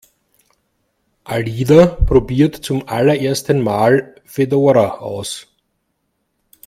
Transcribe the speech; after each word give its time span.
Alida 1.25 1.85
probiert 1.85 2.55
zum 2.55 2.87
allerersten 2.87 3.61
Mal 3.61 4.15
Fedora 4.25 4.97
aus. 4.97 5.47